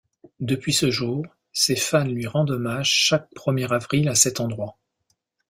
[0.39, 1.23] Depuis ce jour,
[1.53, 4.79] ses fans lui rendent hommage chaque premier avril à cet endroit.